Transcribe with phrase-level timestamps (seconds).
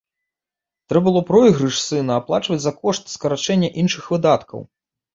[0.93, 4.71] Трэ было пройгрыш сына аплачваць за кошт скарачэння іншых выдаткаў.